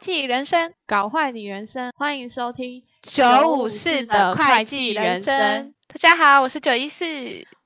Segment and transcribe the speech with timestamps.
[0.00, 1.92] 计人生，搞坏你人生。
[1.94, 5.74] 欢迎收听九五四的会计人生。
[5.88, 7.04] 大家好，我是九一四，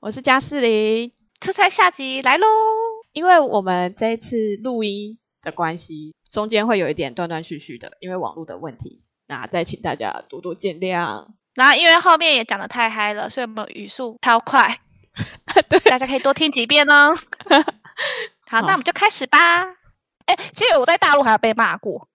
[0.01, 1.09] 我是加四零。
[1.39, 2.45] 出差下集来喽！
[3.13, 9.01] 因为我们这一次录音的关系，中间会有一点断断续续的，因为网络的问题。
[9.27, 11.25] 那再请大家多多见谅。
[11.53, 14.77] 然后因为后面也讲的太嗨了，所以我们语速超快。
[15.69, 17.15] 对，大家可以多听几遍哦。
[18.51, 19.63] 好，那我们就开始吧。
[20.25, 22.09] 哎，其实我在大陆还有被骂过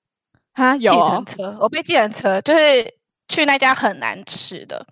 [0.55, 2.95] 啊，有计程车，我被计程车就是
[3.29, 4.85] 去那家很难吃的，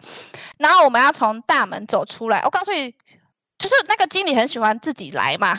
[0.59, 2.41] 然后我们要从大门走出来。
[2.45, 2.91] 我告诉你，
[3.59, 5.55] 就是那个经理很喜欢自己来嘛，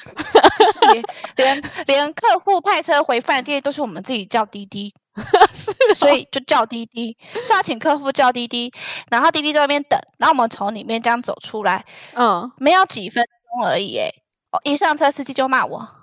[0.58, 1.04] 就是连
[1.36, 4.94] 连连客户派车回饭店都是我们自己叫滴滴，
[5.54, 8.72] 是所以就叫滴滴，所以要请客户叫滴滴，
[9.12, 14.10] 然后滴滴在那边等，然后我们从里面这样走出来，嗯，没有几分钟而已，哎，
[14.52, 15.96] 哦，一上车司机就骂我。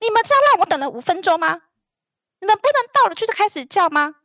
[0.00, 1.58] 你们知道让我等了五分钟吗？
[2.44, 4.16] 你们不能到了就是开始叫吗？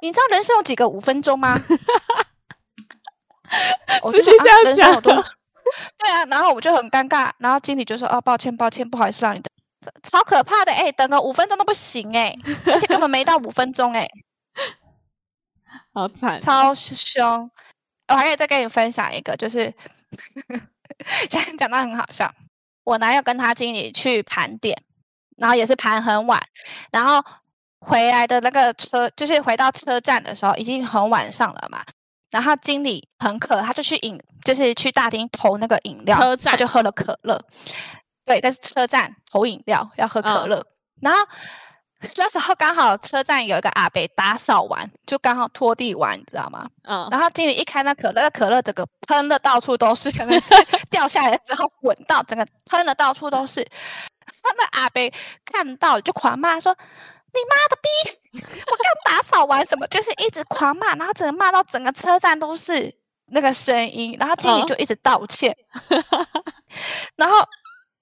[0.00, 1.54] 你知道人生有几个五分钟吗？
[4.02, 5.14] 我就说啊，人生好多？
[5.96, 9.48] 对啊，然后我就很尴尬，然后经理就说：“哦，抱歉，抱歉，不好意思让你等，
[10.02, 14.08] 超可怕的哎，等个五分钟都不行哎，而且根本没到五分钟哎，
[15.94, 17.48] 好惨，超凶。
[18.08, 19.72] 我还可以再跟你分享一个，就是
[21.30, 22.28] 现在讲到很好笑，
[22.82, 24.76] 我男友跟他经理去盘点。”
[25.38, 26.42] 然后也是盘很晚，
[26.90, 27.24] 然后
[27.80, 31.82] 回来的那个车，就是回到车站的时候已经很晚上了嘛。
[32.30, 37.40] 然后经理很渴，他就去饮，就是去大厅投那个饮料，车站他就喝了可乐。
[38.26, 40.58] 对，在车站投饮料要喝可乐。
[40.58, 40.66] 嗯、
[41.00, 41.20] 然后
[42.16, 46.68] 那时候刚好车站有一个阿伯打扫完，就刚好拖地完，你知道吗？
[46.82, 47.08] 嗯。
[47.10, 50.54] 然后经理一开那可乐，那可乐整个喷的到处都是，可能是
[50.90, 53.66] 掉下来之后滚到整个喷的到处都是。
[54.42, 55.00] 他那阿伯
[55.46, 56.76] 看到了就狂骂说
[57.32, 57.88] ：“你妈的逼！
[58.66, 62.92] 我刚打扫完什么，就是一直狂骂，然后整个骂到整个车站都是
[63.26, 65.54] 那个声音，然后经理就一直道歉，
[65.90, 66.24] 哦、
[67.16, 67.36] 然后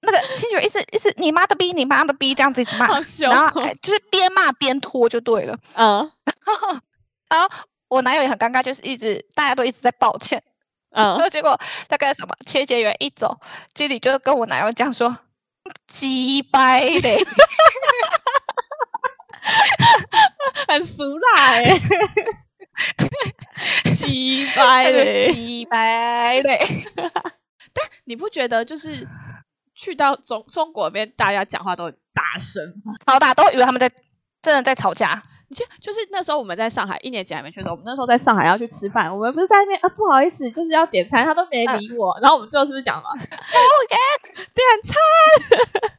[0.00, 6.78] 那个清酒一直一直你妈的逼，你妈的逼这样子一直骂，哦、然后就是边骂边拖就对了，嗯，然后，
[7.28, 7.48] 然后
[7.88, 10.42] 我男友也很尴尬，就是一直大家都一直在抱歉，
[10.90, 13.36] 嗯，然 后结果大概什么清洁员一走，
[13.74, 15.18] 经理就跟我男友讲说。
[15.88, 17.18] 鸡掰嘞，
[20.68, 21.62] 很俗辣哎，
[23.94, 26.58] 鸡掰嘞，鸡掰嘞。
[27.72, 29.06] 但你不觉得就是
[29.74, 32.92] 去到中中国那边，大家讲话都很大声吗？
[33.06, 33.90] 超大，都以为他们在
[34.42, 35.22] 真的在吵架。
[35.48, 42.10] 你就就是那时候我们在上海一年级还没去的时候，我们那时候在上海要去吃饭，我们不是在那边啊，不好意思，就是要点餐，他都没理我。
[42.14, 43.08] 呃、然后我们最后是不是讲了？
[43.14, 43.22] 服务
[43.88, 43.96] 员
[44.52, 44.96] 点餐，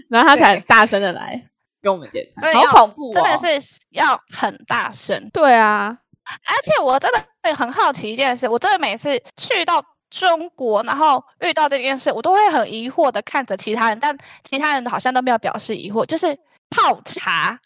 [0.09, 1.47] 然后他才大声的来
[1.82, 5.30] 跟我们点餐，好恐怖、哦，真的是要很大声。
[5.32, 16.38] 对啊，而且我真的会很好奇一件事，我真的每次去到中国，然后遇到这件事，我都会很疑惑的看着其他人，但其他人好像都没有表示疑惑，就是
[16.70, 17.60] 泡茶。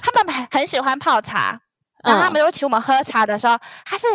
[0.00, 1.60] 他们很很喜欢泡茶，
[2.04, 4.06] 然后他们就请我们喝茶的时候，它是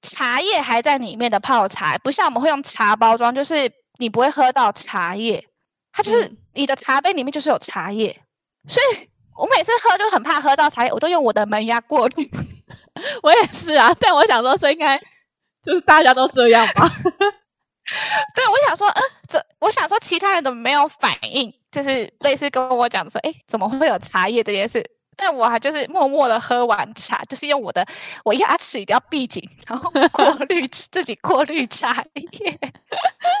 [0.00, 3.68] 茶叶还在里面的泡茶，不像我们会用茶包装，就是
[3.98, 5.44] 你不会喝到茶叶，
[5.92, 8.22] 它就是你的茶杯里面就是有茶叶，
[8.66, 12.30] 所以我每次喝就很怕喝到茶叶，我都用我的门牙过滤。
[13.22, 14.98] 我也是啊，但我想说这应该
[15.62, 16.88] 就是大家都这样吧？
[18.34, 21.54] 对，我想说，嗯，这我想说其他人怎么没有反应？
[21.70, 24.84] 就是类似跟我讲说，哎，怎么会有茶叶这件事？
[25.16, 27.84] 但我还就是默默的喝完茶，就是用我的
[28.24, 32.58] 我牙齿一定要闭紧，然后过 滤自己过滤茶叶。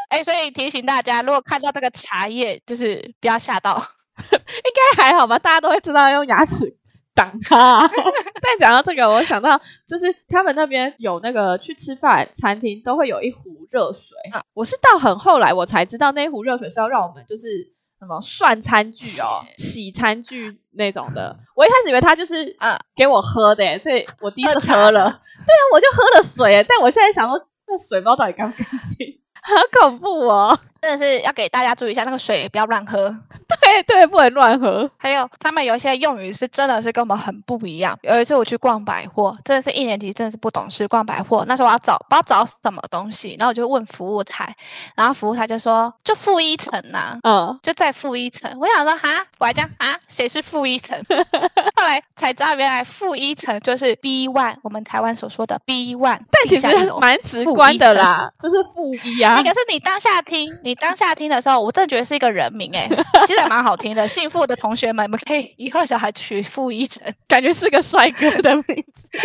[0.08, 3.84] 哎，所以提醒大家，如果看到这个茶叶，就是不要吓到。
[4.32, 5.38] 应该还好吧？
[5.38, 6.76] 大家都会知道用牙齿
[7.14, 7.78] 挡它。
[8.42, 14.16] 但讲到这个，我想到就是他们那边有那个去吃饭餐厅都会有一壶热水。
[14.32, 17.74] 啊、我是到很后来我才知道，那一壶热水是要让我们就是。
[18.00, 29.04] 什么涮餐具哦，洗餐具那种的，我一开始以为他就是啊给我喝的，所以我第一次喝了，对啊，我就喝了水，但我现在想说，那水包到底干不干净？
[29.42, 30.56] 好恐怖哦！
[30.80, 33.12] 真的是要给大家注意一下，那个水不要乱喝。
[33.60, 34.90] 对对，不能乱喝。
[34.96, 37.98] 还有他们有一些用语是真的是跟我们很不一样。
[38.02, 40.86] 有一次我去逛百货，真的是一年级，真的是不懂事。
[40.88, 44.54] 逛百货那时候我要找不知道找什么东西，然后我就问服务台，
[44.94, 48.50] 然后服务台就说就负一层呐，嗯，就在负一层。
[48.58, 49.08] 我想说哈，
[49.38, 50.98] 我还讲啊，谁是负一层？
[51.76, 56.18] 后来才知道原来负一层就是 B one，我们台湾所说的 B one。
[56.30, 56.66] 但其实
[57.00, 59.34] 蛮直观的啦，就是负一啊。
[59.34, 63.04] 那个是你当下听，你当下听的时候，我真的觉得是一个人名哎、欸。
[63.26, 64.06] 其实这个蛮好听的。
[64.06, 69.08] 幸福的同学们，你们可以以后小孩取傅一成，感觉是个帅哥的名字。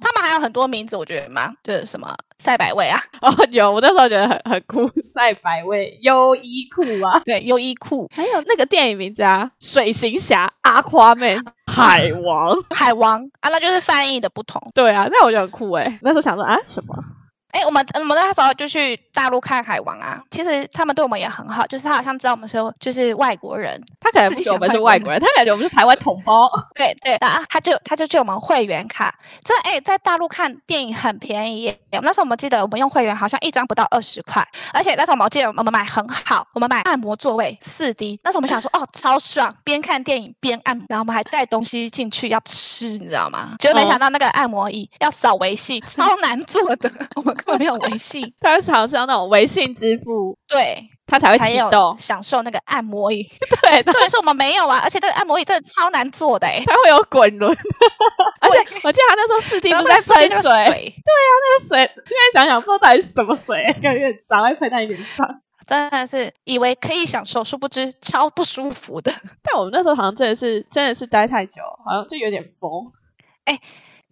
[0.00, 3.02] 他们还有很多名字，我觉得蛮，就是什么赛百味啊。
[3.20, 11.36] 哦，有，我那时候觉得很很酷，赛百味、优衣库啊， 对，优衣库，还有那个电影名字啊，水行侠、阿夸妹、
[11.66, 14.62] 海王、海王啊，那就是翻译的不同。
[14.72, 15.98] 对啊，那我觉得很酷诶。
[16.02, 16.94] 那时候想说啊，什么？
[17.50, 20.20] 哎，我们我们那时候就去大陆看海王啊。
[20.30, 26.48] 其实他们对我们也很好，就是他好像知道我们是就是外国人，他可能不觉得我们是外国人，他感觉我们是台湾同胞。
[26.74, 29.14] 对对啊，他就他就借我们会员卡。
[29.42, 31.80] 这哎，在大陆看电影很便宜耶。
[32.02, 38.20] 那时候我们记得我们用会员好像一张不到二十块，而且那时候我们记得我们买很好，我们买按摩座位四 D。
[38.22, 43.56] 那时候我们想说哦，超爽，边看电影边按摩，然后我们还带东西进去要吃，你知道吗？
[43.58, 48.30] 结果没想到那个按摩椅要扫微信，超难做的，我们根本没有微信。
[48.40, 53.26] 他是好像那种微信支付，对，他才会启动享受那个按摩椅。
[53.62, 57.50] 对， 重点是我们没有啊，而且这个按摩椅真的超难做的，哎，它会有滚轮，
[58.40, 69.12] 而且我记得他那时候四 D 不是在喷水，水，对啊，那个水，现在想想不知道到底是什么水，感觉早会喷在你脸上，真的是以为可以享受，殊不知超不舒服的。
[69.42, 72.70] 但我们那时候好像真的是真的是待太久，好像就有点疯。
[73.44, 73.58] 哎，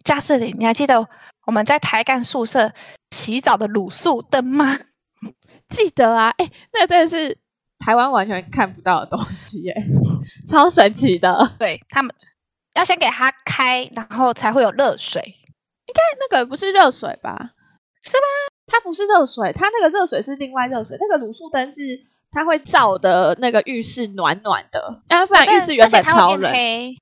[0.03, 1.07] 加斯林，你还记得
[1.47, 2.71] 我们在台干宿舍
[3.11, 4.77] 洗澡的卤素灯吗？
[5.69, 7.37] 记得啊，哎，那个真的是
[7.79, 9.73] 台湾完全看不到的东西耶，
[10.47, 11.55] 超神奇的。
[11.57, 12.13] 对，他们
[12.75, 15.21] 要先给它开，然后才会有热水。
[15.87, 17.53] 应该那个不是热水吧？
[18.03, 18.27] 是吗？
[18.67, 20.97] 它不是热水，它那个热水是另外热水。
[20.99, 21.79] 那个卤素灯是
[22.37, 24.79] 它会照的那个浴室暖暖的，
[25.09, 26.53] 要不然浴室原本超冷。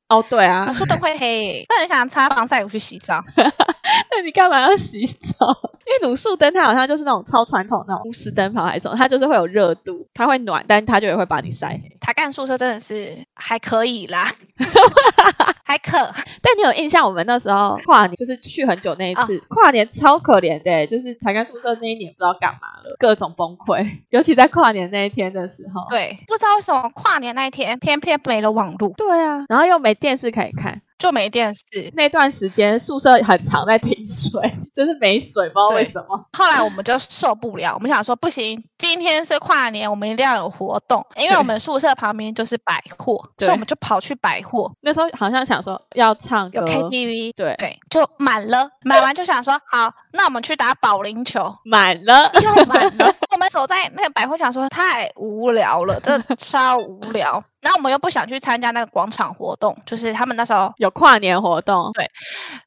[0.08, 3.22] 哦，对啊，卤素灯会黑，那很想擦防晒乳去洗澡。
[3.36, 5.48] 那你干嘛要洗澡？
[5.86, 11.98] 因为卤素灯它好像就是那种超传统那种钨丝灯泡还是什么，它就是会有热度，它会暖，但它就也会把你晒黑。
[12.00, 14.26] 台干宿舍真的是还可以啦，
[15.64, 15.98] 还可。
[16.42, 25.86] 但你有印象，我们那时候跨年就是去很久那一次，哦、跨年超可怜的，就是台干宿舍那一年不知道干嘛了，各种崩溃，尤其在跨年那一天的时候。
[25.90, 28.90] 对，不知道为什么跨年那一天偏偏没了网络。
[28.98, 30.82] 对啊，然后又没电视可以看。
[30.98, 34.42] 就没电视，那段时间宿舍很常在停水，
[34.76, 36.26] 就是没水，不知道为什么。
[36.34, 44.72] 后来我们就受不了，我们想说不行，今天是跨年，我们一定要有活动，因为我们宿舍旁边就是百货，所以我们就跑去百货。
[44.82, 53.14] 那时候好像想说要唱歌，有 KTV，对对，就满了，买完就想说好，那我们去打保龄球，满了又满了。
[53.32, 57.44] 我们走在那个百货，想说太无聊了，真的超无聊。
[57.66, 62.08] 然后我们又不想去参加那个广场活动，就是他们那时候有跨年活动，对。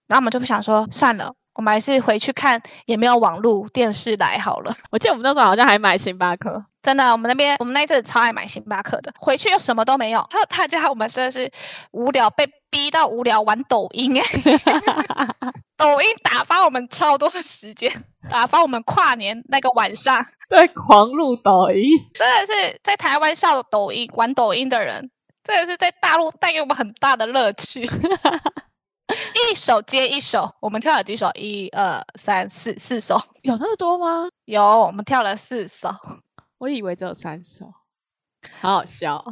[0.09, 4.73] 然后我们就不想说，算了，我们还是回去看，也没有网络电视来好了。
[4.93, 9.13] 我记得我们那时候好像还买星巴克，真的，我们那边我们那一阵子超爱买星巴克的。
[9.19, 11.51] 回去又什么都没有，还有大家我们真的是
[11.91, 14.25] 无聊，被逼到无聊玩抖音哎
[15.77, 17.93] 抖音打发我们超多的时间，
[18.31, 20.25] 打发我们跨年那个晚上。
[20.49, 25.11] 对，狂入抖音，真的是在台湾笑抖音、玩抖音的人，
[25.43, 27.85] 真的是在大陆带给我们很大的乐趣。
[29.51, 31.31] 一首接一首，我们跳了几首？
[31.35, 33.17] 一二三四，四首。
[33.43, 34.29] 有那么多吗？
[34.45, 35.95] 有，我们跳了四首。
[36.59, 37.73] 我以为只有三首，
[38.61, 39.25] 好好笑。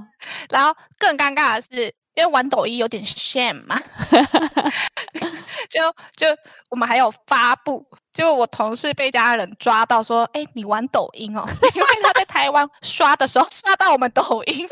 [0.48, 3.76] 然后更尴尬的是，因为玩抖音有点 shame 嘛，
[5.68, 5.80] 就
[6.16, 6.26] 就
[6.70, 7.86] 我们还有发布。
[8.16, 11.44] 就我同事被家人抓到说：“哎、欸，你玩抖音哦？”
[11.76, 14.66] 因为他在台湾刷的时候刷到我们抖音，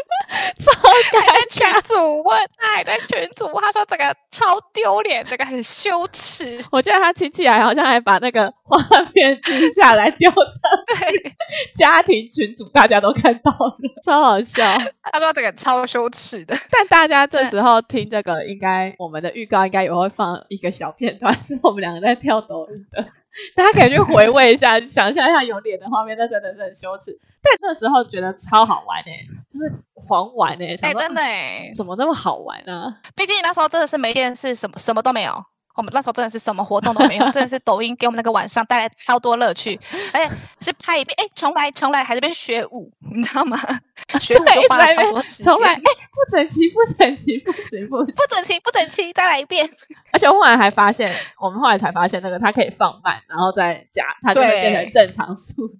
[0.64, 0.72] 超
[1.20, 6.64] 还在群主问，他还在群主，他说这个超丢脸，这个很羞耻。
[6.72, 8.78] 我觉得他亲戚还好像还把那个画
[9.12, 10.40] 面记下来丢上，
[10.98, 11.34] 对，
[11.76, 14.64] 家庭群主大家都看到了，超好笑。
[15.12, 23.06] 他说这个超羞耻的，但大家这时候听这个，应该我们的预告应该也会放一个小片段，是我们两个在跳抖音的。
[23.54, 27.18] 大家可以去回味一下，想象一下有脸的画面，那真的是很羞耻。
[27.42, 32.96] 但那时候觉得超好玩诶、欸，就是狂玩诶、欸，哎、欸，真的哎、欸，怎么那么好玩呢、啊？
[33.14, 35.44] 毕竟那时候真的是没电视，什么什么都没有。
[35.76, 39.76] 我们那时候真的是什么活动都没有， 真的是抖音给我们那个晚上带来超多乐趣，
[40.12, 43.58] 而且是拍一遍，哎，重来重来，还在边学舞， 你知道吗？
[44.20, 49.68] 学舞都花了超多时间，重来，哎，不整齐，不整齐，不行不行，不整齐，不整齐，再来一遍。
[50.12, 51.10] 而且我后来还发现，
[51.40, 55.74] 我们后来才发现，那个它可以放慢，然后再加，它就会变成正常速度。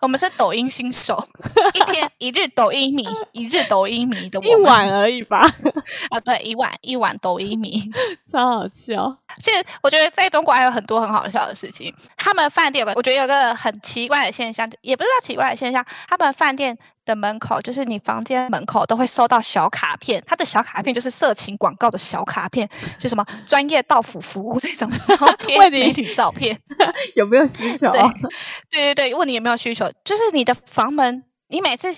[0.00, 1.28] 我们是抖音新手，
[1.74, 5.40] 一天一日抖音迷，一日抖音迷的我一晚而已吧。
[6.10, 7.82] 啊，对，一晚一晚抖音迷，
[8.30, 9.16] 超好笑。
[9.38, 11.94] 其实我觉得在中国还有很多很好笑的事情。
[12.16, 16.76] 他们饭店有个，我觉得有个很奇怪的现象，也不是说奇怪的现象，他们饭店
[17.08, 26.56] 的门口就是你房间门口都会收到小卡片，他的小卡片就是色情广告的小卡片，就什么 专业到府服务这种， 然后贴美女照片，
[27.16, 27.90] 有没有需求？
[27.90, 28.02] 对
[28.70, 31.88] 对对对，问你有没有需求，就是你的房门，你每次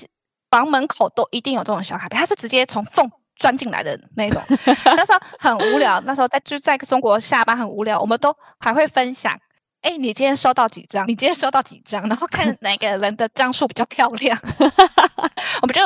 [0.48, 4.40] 房门口都一定有这种小卡片，它是直接从缝钻进来的那种。
[4.84, 9.36] 那时候很无聊，那时候在就在中国下班很无聊，我们都还会分享。
[9.82, 11.06] 哎，你今天收到几张？
[11.08, 12.02] 你今天收到几张？
[12.08, 14.38] 然后看 哪个人的张数比较漂亮，
[15.62, 15.80] 我们就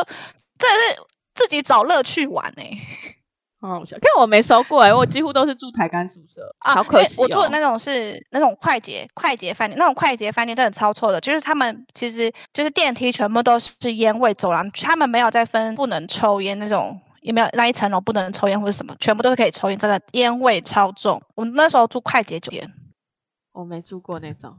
[0.58, 1.00] 这是
[1.34, 2.78] 自己找乐趣玩呢、欸。
[3.60, 7.22] 好好笑，看我没收过哎，我几乎都是住台干宿舍啊，好可惜、哦。
[7.22, 21.18] 我住的那种是那种快捷快捷饭店，那种快捷饭店真的超臭的，就是他们其实就是电梯全部都是烟味，走廊他们没有再分不能抽烟那种，也没有那一层楼不能抽烟或者什么，全部都是可以抽烟，真的烟味超重。
[21.34, 22.70] 我们那时候住快捷酒店。
[23.54, 24.54] 我没住过那种，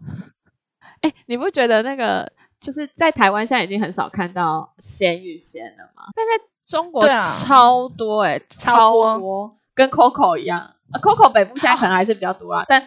[1.02, 6.06] 哎，你不觉得那个就是在台湾现在已经很少看到鲜芋仙了吗？
[6.16, 10.60] 但在中国超多哎、欸，超多，跟 Coco 一样。
[10.92, 12.84] 啊，Coco 北部现在可能还是比较多啊，但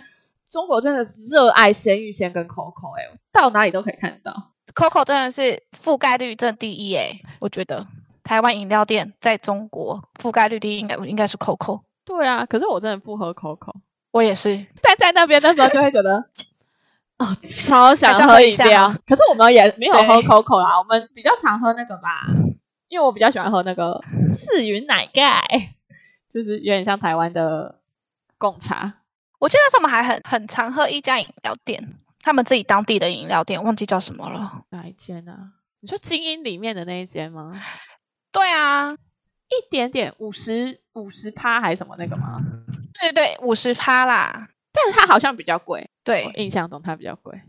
[0.49, 4.53] 中国真的热爱鲜芋仙跟 Coco 哎、欸，到哪里都可以看得到。
[4.75, 7.87] Coco 真的是覆盖率真第一哎、欸，我觉得
[8.25, 11.83] 台湾饮料店在中国覆盖率第一应该应该是 Coco。
[12.05, 13.75] 对啊，可是我真的不喝 Coco。
[14.11, 16.25] 我也是，但在那边的时候就会觉得，
[17.19, 18.89] 哦，超想喝饮料。
[19.07, 22.27] 可是我们也没有喝 COCO 啦，我们比较常喝那个吧，
[22.89, 25.75] 因为我比较喜欢喝那个赤云奶盖，
[26.31, 27.81] 就是有点像台湾的
[28.39, 28.95] 贡茶。
[29.39, 34.65] 我记得那时候我们还很很常喝一家饮料店，他们自己当地的饮料店，忘记叫什么了。
[34.71, 35.53] 哪一间呢、啊？
[35.81, 37.53] 你说精英里面的那一间吗？
[38.33, 42.41] 对啊，一点点五十五十趴还是什么那个吗？
[43.01, 45.89] 对对，五十趴啦，但是它好像比较贵。
[46.05, 47.41] 对，我印象中它比较贵。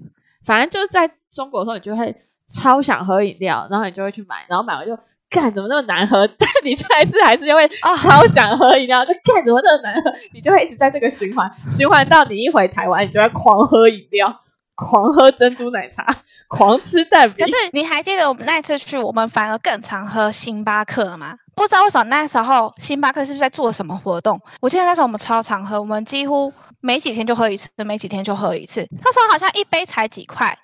[0.44, 2.16] 反正就是在中国的时候，你就会
[2.48, 4.98] 超想喝饮料，然后你就会去买，然后买完就
[5.30, 6.28] 干怎么那么难喝？
[6.38, 10.14] 但你下一次还是因为超想喝饮料，就干怎么那么难喝？
[10.34, 14.42] 你就会一直在这个循环，循环到你一回台湾，你就会狂喝饮料，
[14.80, 16.06] 狂喝珍珠奶茶，
[16.48, 17.46] 狂吃蛋饼。
[17.46, 21.38] 可是你还记得我们那次去，我们反而更常喝星巴克吗？
[21.54, 24.40] 不知道为什么那时候星巴克是不是在做什么活动？
[24.62, 28.88] 我记得那时候我们超常喝，我们几乎没几天就喝一次，没几天就喝一次。
[29.04, 30.58] 那时候好像一杯才几块，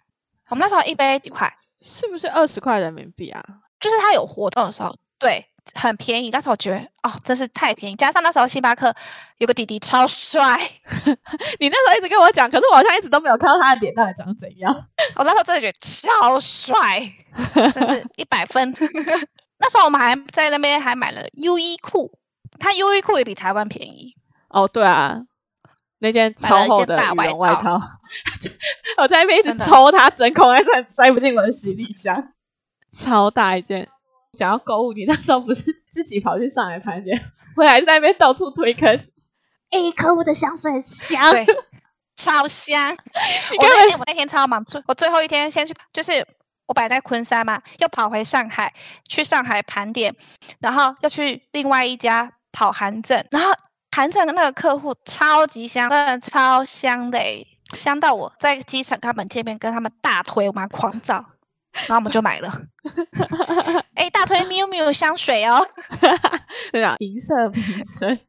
[0.50, 1.53] 我们那时候一杯几块，
[1.84, 3.43] 是不是二十块人民币啊？
[3.81, 6.29] 就是它有活动的时候，对，很便宜。
[6.29, 8.93] 但是我觉得哦，真是太便宜，加上那时候星巴克
[9.39, 10.57] 有个弟弟超帅，
[11.60, 14.74] 你那时候一直跟我讲，可是我好像一直都没有看到他的脸到底长怎样。
[15.15, 17.12] 我那时候真的觉得超帅，
[17.74, 18.72] 真是一百分。
[19.57, 22.12] 那时候我们还在那边还买了优衣库，
[22.60, 24.13] 它优衣库也比台湾便宜
[24.50, 24.67] 哦。
[24.67, 25.22] 对啊，
[26.00, 27.79] 那件超厚的羽绒外套，
[28.98, 32.34] 我在那边一直抽它，真空还是塞不进我的行李箱，
[32.91, 33.88] 超大一件。
[34.36, 37.20] 讲到购物，你那时候不是 自己跑去上海盘点，
[37.56, 38.88] 我还在那边到处推坑。
[39.72, 41.46] 哎、欸，可恶的香水香，对，
[42.15, 42.92] 超香。
[43.60, 46.25] 我那天我那天超忙，最我最后一天先去就是。
[46.68, 48.74] 我摆在昆山嘛，又跑回上海，
[49.08, 50.12] 去上海盘点，
[50.60, 53.51] 然后又去另外一家跑韩正，然后
[53.96, 57.20] 韩正的那个客户超级香，真的超香的，
[57.74, 61.24] 香到我在机场跟他们见面，跟他们大推，我们狂照，
[61.75, 62.50] 然后我们就买了。
[63.96, 65.65] 哎，大推 miu miu 香水哦，
[66.72, 68.20] 对啊，银色瓶身，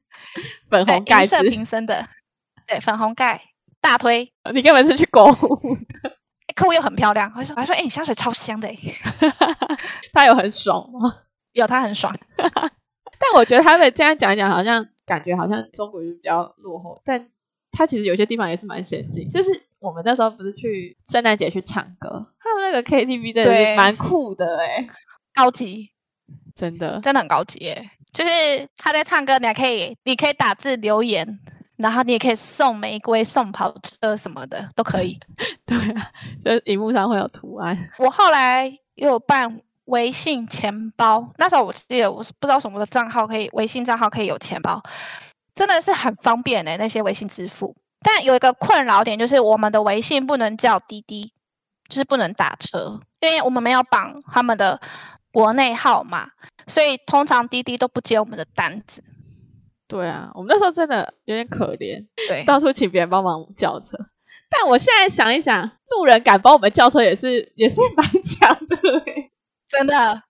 [0.71, 2.07] 粉红盖，银色瓶身的，
[2.67, 3.41] 对，粉红盖，
[3.81, 4.33] 大推。
[4.55, 6.17] 你根本是去购物的。
[6.55, 8.69] 客户又很漂亮，我说我还说，哎、欸，你香水超香的，
[10.13, 11.23] 他有很爽吗？
[11.53, 12.17] 有，他很爽。
[13.19, 17.29] 但我觉得他们这样讲一讲，好像感觉好像中国就比较落后，但
[17.77, 19.29] 他其实有些地方也是蛮先进。
[19.29, 24.87] 就是我们那时候不是去圣诞节去唱歌，他们那个 KTV 真的是蛮酷的哎，
[25.35, 25.91] 高级，
[26.55, 27.91] 真的真的很高级哎。
[28.13, 28.31] 就是
[28.79, 31.39] 他在唱歌，你还可以，你可以打字留言。
[31.77, 35.19] 然后你也可以送玫瑰、送跑车什么的都可以。
[35.67, 36.11] 对啊，
[36.43, 37.77] 就是荧幕上会有图案。
[37.99, 44.83] 我后来又有办微信钱包，那时候我记得我是不知道什么的账号可以，微信账号可以有钱包，
[45.57, 47.75] 真的是很方便的、欸、那些微信支付。
[48.01, 51.33] 但有一个困扰点就是我们的微信不能叫滴滴，
[51.89, 54.81] 就是不能打车，因为我们没有绑他们的
[55.33, 56.29] 国内号码，
[56.69, 59.03] 所以通常滴滴都不接我们的单子。
[59.89, 63.97] 对啊，我们那时候真的有点可怜，对，到处请别人帮忙叫车。
[64.49, 68.77] 但我现在想一想，路人敢帮我们叫车也是也是蛮强的，
[69.69, 70.23] 真的。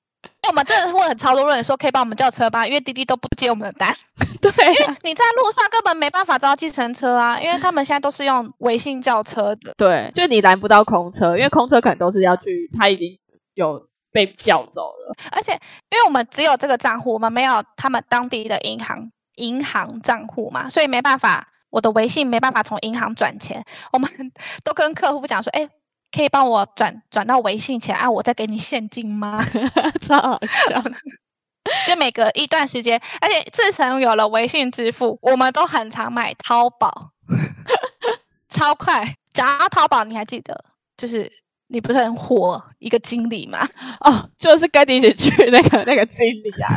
[0.46, 3.92] 为我们真的是会很超多人说可以帮我们叫车吧，因为滴滴都不接我们的单。
[4.40, 9.74] 对、啊，因为你在路上根本没办法找到计程车啊，因为他们现在都是用微信叫车的。
[9.76, 13.18] 对，就你拦不到空车，因为空车可能都是要去，他已经
[13.54, 15.14] 有被叫走了。
[15.32, 15.52] 而且，
[15.90, 23.64] 因为我们只有这个账户，我们没有他们当地的银行银行账户嘛，所以没办法，我的微信没办法从银行转钱。
[23.92, 24.08] 我们
[24.62, 25.68] 都跟客户讲说，哎。
[26.12, 28.10] 可以帮我转转到微信钱啊？
[28.10, 29.44] 我再给你现金吗？
[30.00, 30.82] 超好笑！
[31.86, 37.10] 就每隔一段时间，而且自从有了微信支付，我们都很常买淘宝，
[38.48, 39.16] 超快。
[39.32, 40.64] 讲到淘宝，你还记得？
[40.96, 41.30] 就是
[41.68, 43.58] 你不是很火一个经理吗？
[44.00, 46.70] 哦，就是跟你一起去那个那个经理啊！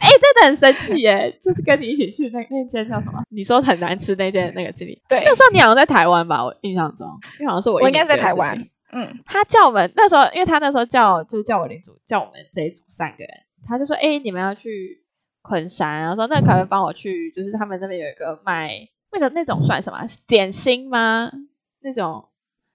[0.00, 1.38] 哎、欸，真的很神奇耶！
[1.42, 3.22] 就是跟你一起去那那间叫什么？
[3.30, 5.00] 你说很难吃那间那个经理。
[5.08, 6.44] 对，那时候你好像在台湾吧？
[6.44, 7.08] 我印象中，
[7.38, 8.68] 因为好像是我，我应该在台湾。
[8.92, 13.30] 嗯，他叫我们那时候，因为他那时候叫就是叫我领组，叫我们这一组三个人，
[13.66, 15.02] 他就说：“哎、欸，你们要去
[15.42, 18.70] 昆山，然后说那可不可以帮我去，就是他们那边有一个卖
[19.12, 21.32] 那个那种算什么点心吗？
[21.80, 22.26] 那种。”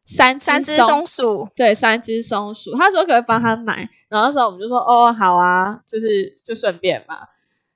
[0.06, 2.78] 三三只松鼠，对，三只松鼠。
[2.78, 7.18] 他说可以帮他买，然后那时候我们就说哦，好啊，就是就顺便嘛。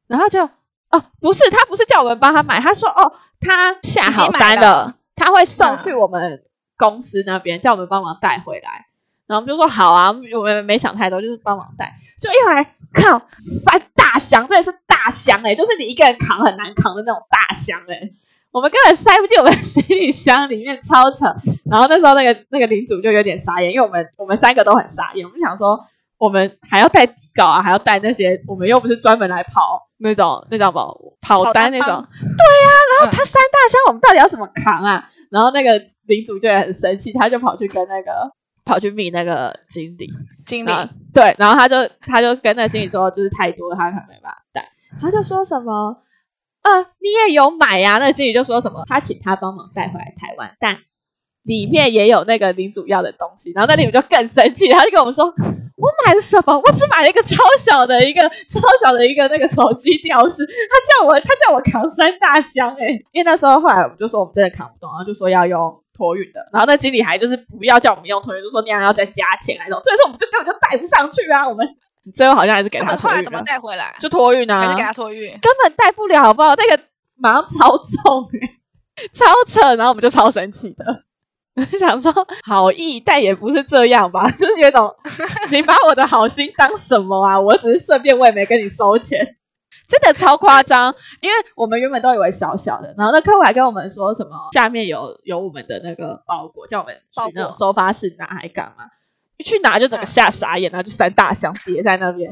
[0.08, 0.44] 然后就
[0.92, 6.44] 哦，不是，他不是叫我们帮他买，他说哦，他下好单了，了他会送去我们
[6.78, 8.86] 公司那边，嗯、叫我们帮忙带回来。
[9.28, 11.94] 然后我们就说好啊，我们没想太多，就是帮忙带。
[12.20, 18.14] 就一来靠，三大箱，真的是大箱哎、欸，就是你一个人扛很难扛的那种大箱哎、欸。
[18.52, 21.26] 我们根本塞不进我们行李箱里面，超扯。
[21.70, 25.26] 然后那时候那个那个领主就有点傻眼，因为我们我们三个都很傻眼。
[25.26, 25.80] 我们想说，
[26.18, 30.74] 我们还要带底稿啊，还要带那些，我们又不是专门来跑那种那种
[31.22, 31.88] 跑单那种。
[31.88, 35.08] 对呀、啊，然后他三大箱，我们到底要怎么扛啊？
[35.30, 38.32] 然后那个领主就也很生气，他就跑去跟那个
[38.66, 40.10] 跑去密那个经理
[40.44, 40.72] 经理。
[41.14, 44.68] 对，然后他就他就跟那个经理说，就是太多，他可能没办法带。
[45.00, 45.96] 他就说什么？
[46.62, 47.98] 啊，你也有买呀、啊？
[48.00, 50.78] 那经理就说什么，他请他帮忙带回来台湾，但
[51.44, 53.52] 里面也有那个领主要的东西。
[53.56, 55.26] 然后那领主就更生气，他就跟我们说
[55.78, 56.56] ：“我买了什么？
[56.58, 60.46] 我只买了一个超小的一个超小的一个那个手机吊饰。
[60.46, 66.46] 他叫我他叫我扛三大箱诶、欸、因为那时候后来我们就说我们真的扛不动，然后就说要用托运的。
[66.52, 69.82] 然后那经理还就是不要叫我们用托运，就说那样要再加钱来弄。
[69.82, 71.66] 所以说我们就根本就带不上去啊，我们。”
[72.14, 73.96] 最后好像还是给他托运，怎么带回来？
[74.00, 75.30] 就托运啊，还是给他托运？
[75.42, 76.56] 根本带不了，好不好？
[76.56, 76.84] 那个
[77.16, 81.04] 马上超重、欸，超扯，然后我们就超生气的，
[81.78, 82.12] 想说
[82.44, 84.30] 好意，但也不是这样吧？
[84.32, 84.96] 就是有种
[85.52, 87.40] 你把我的好心当什么啊？
[87.40, 89.20] 我只是顺便，我也没跟你收钱，
[89.88, 90.94] 真的超夸张。
[91.22, 98.86] 因为我们原本都以为小小的，然后那客户还跟我们说什么下面有有我们的那个包裹，叫我们去那种收发室拿，还干嘛？
[99.40, 102.30] 一去拿就整个吓傻眼，然后就三大箱叠在那边，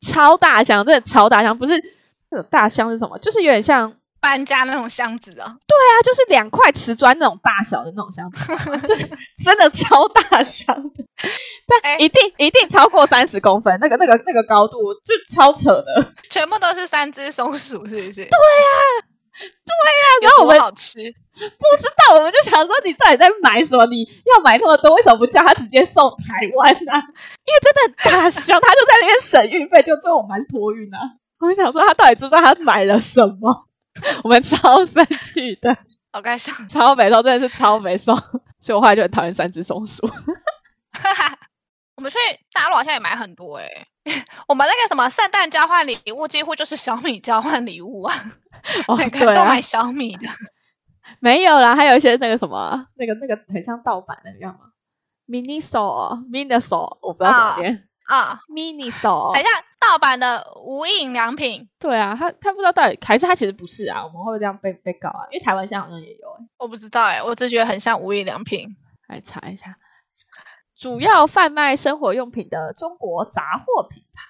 [0.00, 1.72] 超大箱，真的超大箱，不是
[2.30, 3.18] 那种大箱是什么？
[3.18, 5.56] 就是有点像搬家那种箱子啊。
[5.66, 9.04] 对啊，就是两块瓷砖那种大小的那种箱子， 就是
[9.44, 11.04] 真的超大箱的，
[11.66, 18.24] 但一定、欸、一定超过三十公分，那个那个那个高度就超扯的，全部都是三只松鼠，是不是？
[18.24, 19.07] 对啊。
[19.38, 23.86] 对呀、啊，然后我们好吃，不知道，我们就想说你到底在买什么？
[23.86, 26.98] 你要买那么多，为什么不叫他直接送台湾呢、啊？
[27.46, 30.98] 因为真的很大箱，他就在那边省运费，就最后我们托运啊。
[31.40, 33.66] 我们想说他到底知不知道他买了什么？
[34.24, 35.76] 我们超生气的，
[36.12, 38.16] 好开心，超没送，真的是超没送，
[38.60, 40.08] 所以我后来就很讨厌三只松鼠。
[41.96, 42.16] 我们去
[42.52, 43.64] 大陆好像也买很多诶、
[44.04, 48.14] 欸、我们那个什么圣诞交换礼物，几乎就是小米交换礼物啊。
[48.88, 50.26] 哦，每个人都买小米的，
[51.20, 54.72] 没有啦，还有一些那个什么，那个那个很像盗版的，你知道吗
[55.28, 61.68] ？Miniso，Miniso，我不知道怎么念啊，Miniso，很像盗版的无印良品。
[61.78, 64.04] 对啊，他他不知道到底还是他其实不是啊？
[64.04, 65.26] 我们会不会这样被被告啊？
[65.30, 68.76] 因为台湾现在好像也有、欸，我不知道哎、欸，我只觉得很像无印良品。
[69.08, 69.78] 来查一下，
[70.76, 74.27] 主要贩卖生活用品的中国杂货品牌，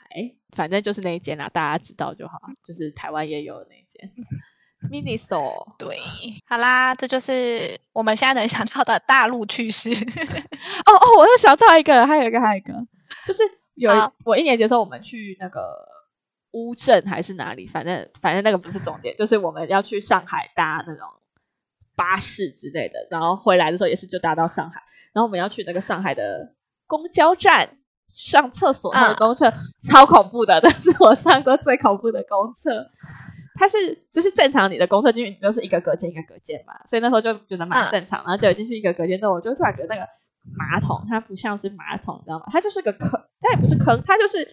[0.56, 3.76] 反正就是那一间啦，大家知道就好，就是台湾也有那。
[4.92, 5.98] Miniso 对，
[6.46, 9.90] 好啦，这就是我们现在能想到的大陆趣事。
[10.86, 12.72] 哦哦，我又想到一个，还有一个，还有一个，
[13.26, 13.42] 就是
[13.74, 13.90] 有
[14.24, 15.60] 我一年级的时候，我们去那个
[16.52, 21.08] 乌镇还是哪里，反正反正那个不是重点，就是我们要去上海搭那种
[21.96, 24.80] 巴士之类的，然后回来的时候也是就搭到上海，
[25.12, 26.54] 然后我们要去那个上海的
[26.86, 27.78] 公交站
[28.10, 32.90] 上厕所，那个公厕、嗯、超恐怖的， 但是我上过最恐怖的公厕。
[33.60, 33.76] 它是
[34.12, 38.20] 就是正常，你的公厕进去你都是一个隔间一个隔间嘛，所以那时候就觉得蛮正常。
[38.20, 40.06] 嗯、然后就进去一个隔间之后，我就突然觉得那个
[40.56, 42.44] 马桶它不像是马桶，你知道吗？
[42.52, 44.48] 它就是个坑，它也不是坑，它就是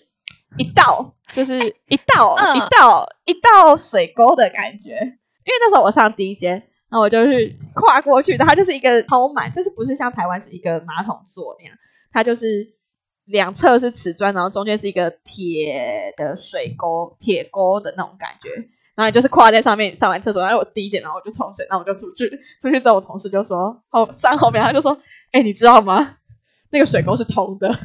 [0.57, 4.89] 一道，就是一道、 嗯、一道一道水沟的感觉。
[4.93, 6.53] 因为那时候我上第一间，
[6.89, 11.77] 然后我就去跨过去，它就是一个超满，就是不是像台湾是一个马桶座那样，
[12.11, 12.67] 它就是
[13.25, 18.49] 两侧是瓷砖，然后中间是一个铁的水沟、铁沟的那种感觉。
[18.95, 22.29] 然后就是跨在上面，上完厕所，然后我第一间，然后我就冲水，然后我就出去，
[22.61, 24.97] 出去之后我同事就说，后上后面他就说，
[25.31, 26.17] 哎，你知道吗？
[26.71, 27.67] 那个水沟是通的。
[27.67, 27.75] 嗯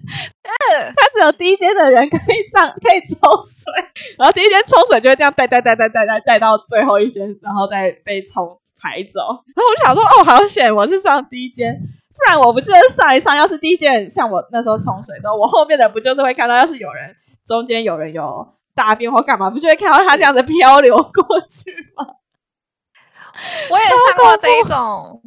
[0.96, 3.70] 他只有第一间的人可以上，可以抽水，
[4.16, 9.20] 然后第一间抽水就会这样带带带带带带带到最后一间，然后再被冲排走。
[9.54, 11.78] 然后我就想说，哦，好险，我是上第一间，
[12.14, 22.06] 不然我不就是上一上，要是第一件像我那时候冲水的我后面的不就是会看到，要是有人中间有人有大便或干嘛，不就会看到他这样子漂流过去吗？
[23.70, 25.22] 我也上过这一种，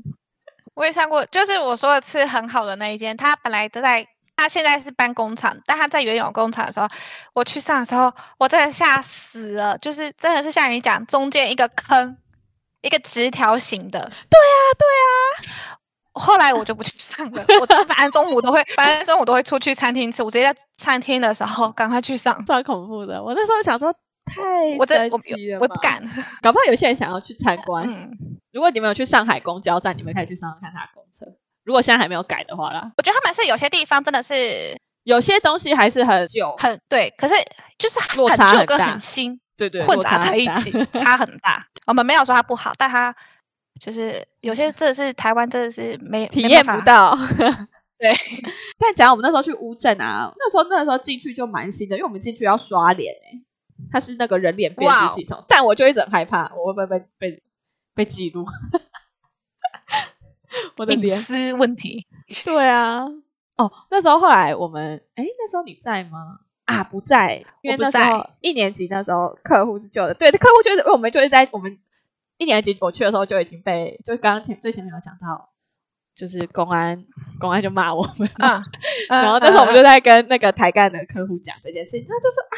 [0.75, 4.07] 我也上过，就是我说的是很好的那一间，他本来都在。
[4.35, 6.87] 他现在是搬工厂，但他在原有工厂的时候，
[7.35, 9.77] 我去上的时候，我真的吓死了。
[9.77, 12.17] 就是真的是像你讲，中间一个坑，
[12.81, 13.99] 一个直条形的。
[13.99, 15.77] 对啊，对啊。
[16.13, 20.21] 后来我就不去上了，我反正中午都会，反正中午都会出去餐厅吃。
[20.21, 23.21] 我直接在餐厅的时候赶快去上，超恐怖的。
[23.21, 23.91] 我那时候想说，
[24.25, 24.41] 太
[24.77, 25.19] 我这我
[25.59, 26.01] 我不敢。
[26.41, 27.83] 搞不好有些人想要去参 观。
[27.87, 28.11] 嗯，
[28.51, 31.25] 如果你们有去上海公交站，你们可以去上上看他公车。
[31.63, 37.33] 如果现在还没有改的话啦，我觉得他们是有些地方真的是有些东西还是很旧，很对，可是
[37.77, 41.65] 就是很旧跟很新，对对，混杂在一起，差很大。
[41.87, 43.15] 我们没有说它不好，但它
[43.79, 47.17] 就是有些真的是台湾真的是没体验不到。
[47.97, 48.11] 对，
[48.77, 53.41] 但讲我们那时候去乌镇啊，那时候那时候进去就蛮新的，因为我们进去要刷脸诶、欸，
[53.91, 55.45] 它是那个人脸辨识系统，wow.
[55.47, 57.43] 但我就一直很害怕，我会不会被被
[57.95, 58.45] 被记录？
[60.77, 62.05] 我的隐私问题，
[62.43, 63.05] 对啊，
[63.57, 66.39] 哦，那时候后来我们，哎，那时候你在吗？
[66.65, 71.79] 啊，不在，因为那时候一年级那时候客户是旧的，对，客户就是我们就是在我们
[72.37, 75.49] 一年级我去的时候就已经被，就刚刚前最前面有讲到，
[76.15, 77.05] 就是公安
[77.39, 78.61] 公安就骂我们，啊，
[79.09, 82.55] 然后那时候我们就在跟那个台干的客户讲这件事情，他就说啊，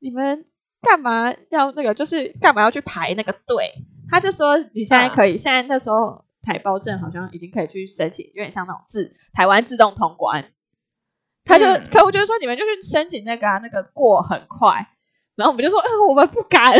[0.00, 0.44] 你们
[0.82, 3.72] 干嘛要那个，就是干嘛要去排那个队？
[4.10, 6.24] 他就说你现在可以，现在那时候。
[6.40, 10.50] 台胞证好像已经可以去申请，有点像那种自台湾自动通关。
[11.44, 14.88] 他就、嗯、客户就是说，你们就去申请那个啊，那个过很快。
[15.34, 16.72] 然后我们就说，嗯、呃，我们不敢，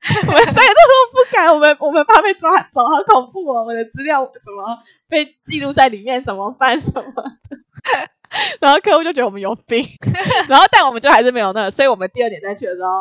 [0.28, 0.80] 我们三个都
[1.12, 3.64] 不敢，我们我们怕被抓走，好恐怖哦！
[3.64, 7.58] 我的资料怎么被记录在里面，怎么办什么的？
[8.60, 9.84] 然后客户就觉得我们有病。
[10.48, 13.00] 然后但我们就还是没有那，所以我们第二点再去的时候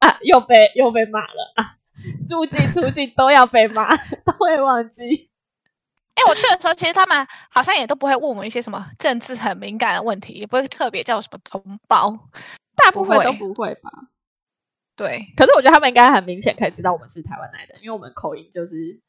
[0.00, 1.76] 啊，又被又被骂了啊。
[2.28, 5.30] 入境出境都要被骂，都会忘记。
[6.14, 12.12] 哎、我去的时候，其实他们好像也都不会问我们一些什么政治很敏感的问题，也不会特别叫我什么同胞，
[12.76, 13.90] 大部分都不会吧？
[14.96, 15.32] 对。
[15.36, 19.00] 可是我觉得他们应该很明显可以知道我们是台湾来的，因为我们口音就是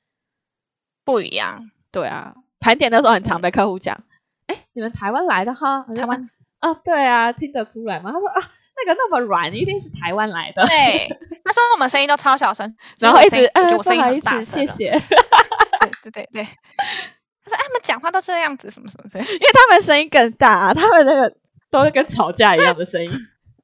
[1.04, 1.72] 不一样。
[1.92, 4.04] 对啊，盘点的时候很常被客户讲，
[4.48, 5.86] 哎、欸，你们台湾来的哈？
[5.96, 8.12] 台湾啊，对啊，听得出来吗？
[8.12, 8.52] 他说啊。
[8.78, 10.62] 那个那么软，一定是台湾来的。
[10.68, 11.08] 对，
[11.46, 14.92] 他说我们声音都超小声， 然后一直呃，我声音很大声，谢谢。
[16.04, 21.34] 对对对，他说他们讲话都这样子，什么什么的，因为他们声音更大，啊，他们那个
[21.72, 23.10] 都是跟吵架一样的声音。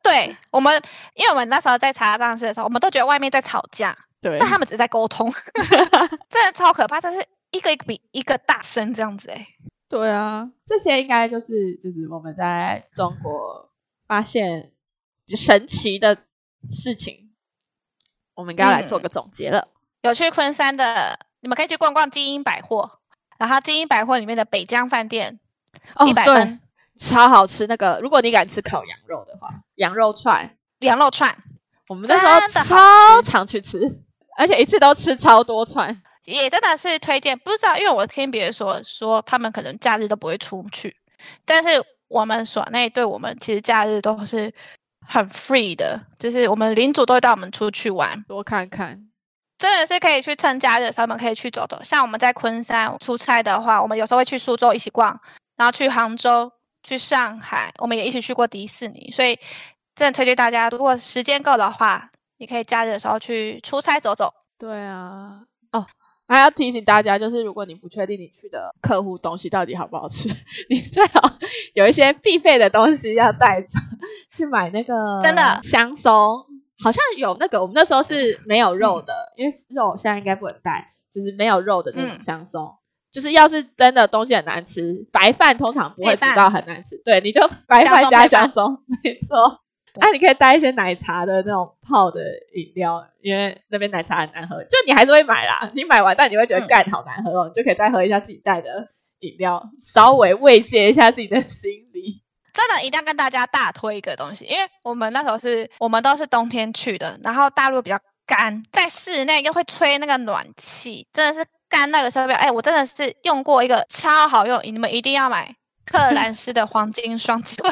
[0.04, 0.82] 对我们，
[1.16, 5.32] 因为我们那时候在查账室的时候，我们都觉得外面在吵架，对，但他们只是在沟通，
[6.30, 9.48] 真的超可怕，这是一个一个比一个大声这样子哎。
[9.88, 13.72] 对啊，这些应该就是就是我们在中国
[14.08, 14.72] 发现。
[15.34, 16.18] 神奇的
[16.70, 17.32] 事情，
[18.34, 19.60] 我们应该要来做个总结了。
[19.60, 23.00] 嗯、有去昆山的，你们可以去逛逛金鹰百货，
[23.38, 25.40] 然后金鹰百货里面的北江饭店，
[26.06, 26.60] 一百分，
[27.02, 27.66] 超好吃。
[27.66, 31.36] 那个，如果你敢吃烤羊肉的话，羊肉串，羊肉串，
[31.90, 33.80] 我们那时候超常去吃，
[34.38, 37.38] 而且一次都吃超多串，也真的是推荐。
[37.40, 40.96] 不知道，因为我听别人说，说他们可能假日都不会出去，
[41.46, 41.70] 但是
[42.08, 44.54] 我们所内对我们其实假日都是。
[45.04, 48.98] 很 free 的，就是我们领主都会带我们出去玩，多看看，
[49.58, 51.78] 真的是可以去趁假日的时候，我们可以去走走。
[51.84, 55.20] 像我们在昆山出差的话，我们有时候会去苏州一起逛，
[55.58, 56.50] 然后去杭州、
[56.84, 59.10] 去上海，我们也一起去过迪士尼。
[59.12, 59.38] 所以
[59.96, 64.34] 真的推荐大家，如果时间够的话，你可以假日的时候去出差走走。
[64.58, 65.42] 对啊。
[65.72, 65.86] 哦
[66.28, 70.30] 还要提醒大家，就是如果你不确定你去的客户东西到底好不好吃，
[70.70, 71.38] 你最好
[71.74, 73.68] 有一些必备的东西要带着
[74.34, 76.14] 去买那个真的香松，
[76.82, 82.78] 好像有那个我们那时候是没有肉的，嗯、因为肉现在应该不能带，就是没有肉的那种香松，嗯、
[83.12, 86.96] 就是要是真的东西很难吃，白饭通常不会煮到很难吃。
[87.04, 89.60] 对，你就 白饭加香松，没错。
[89.96, 92.22] 那、啊、你可以带一些奶茶的那种泡的
[92.56, 94.64] 饮料，因为那边奶茶很难喝。
[94.64, 98.88] 就你还是会买啦，你买完但你会觉得盖好难喝哦，嗯、你就可以再喝一下自己带的
[99.20, 102.22] 饮料，稍微慰藉一下自己的心理。
[102.54, 115.56] 真的一定要跟大家大推一个东西，因为我们那时候是我们都是冬天去的，然后大陆比较干，在室内又会吹那个暖气，真的是干那个时候，哎，我真的是用过一个超好用，你们一定要买
[115.86, 117.72] 克兰斯的黄金双击退，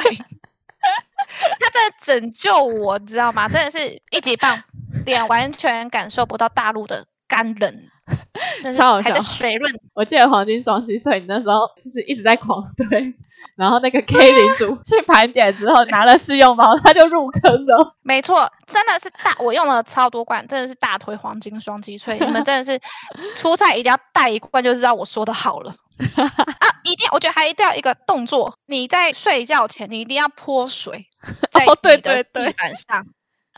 [1.60, 3.46] 它真的拯救我，知道吗？
[3.46, 4.60] 真的是一级棒，
[5.04, 7.88] 脸完全感受不到大陆的干冷。
[8.76, 9.72] 超好笑，还在水润。
[9.94, 13.14] 我记得黄金双击退，你那时候就是一直在狂推，
[13.56, 17.96] 然后那个 K 领主去盘点之后拿了试用包，他就入坑了。
[18.02, 22.18] 没错，真的是大，我用了超多罐，真的是大推黄金双击退。
[22.18, 22.80] 你们真的是
[23.34, 25.74] 出差一定要带一罐，就知道我说的好了
[26.16, 26.66] 啊！
[26.84, 31.06] 一定，我觉得还一定要一个动作，你在睡觉前你一定要泼水
[31.50, 33.04] 在你的地板上，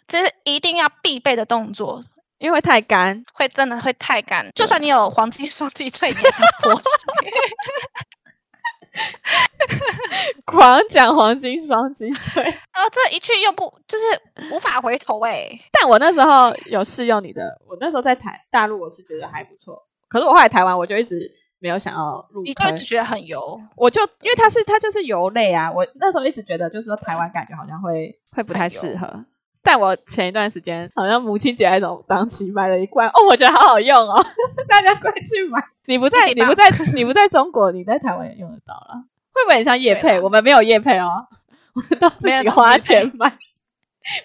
[0.08, 2.04] 这是一定要必备的动作。
[2.42, 4.50] 因为太干，会真的会太干。
[4.52, 6.83] 就算你有黄金双击退，你也是泼水。
[10.44, 12.42] 狂讲黄金双击退，
[12.74, 15.61] 哦，这一去又不就是无法回头哎、欸。
[15.70, 19.81] 但我那时候有试用你的，我那时候在台大陆我是觉得还不错。
[20.09, 23.59] 可是我后来台湾我就一直没有想要入，你就一直觉得很油。
[23.76, 29.24] 我就因为它是它就是油类啊，我那时候一直觉得就是说台湾感觉好像会会不太适合。
[29.62, 34.25] 但我前一段时间好像母亲节还是档期买了一罐哦，我觉得好好用哦，
[34.68, 35.62] 大家快去买！
[35.87, 39.05] 你不在，你不在，你不在中国，你在台湾也用得到了。
[39.33, 40.20] 会不会很像叶配？
[40.20, 41.27] 我们没有叶配哦，
[41.75, 43.38] 我们都自己花钱买，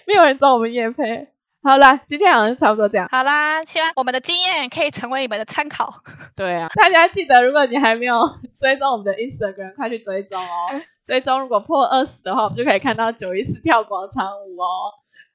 [0.06, 1.28] 没有人找我们叶配。
[1.62, 3.08] 好啦，今天好像是差不多这样。
[3.10, 5.92] 好啦，希望我们的经验可以成为你们的参考。
[6.36, 8.22] 对啊，大家记得，如果你还没有
[8.54, 10.80] 追踪我们的 Instagram，快去追踪哦。
[11.04, 14.92] 追踪如果破二十的话，我们就可以看到九一四跳广场舞哦。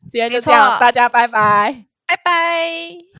[0.09, 3.03] 今天就这样，大家拜拜，拜拜。